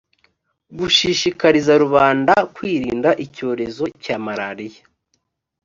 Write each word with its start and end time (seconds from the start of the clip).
gushishikariza 0.77 1.73
rubanda 1.83 2.33
kwirinda 2.55 3.09
icyorezo 3.25 3.83
cya 4.03 4.15
malaliya 4.25 4.83